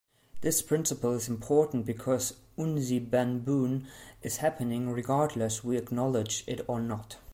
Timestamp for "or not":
6.67-7.17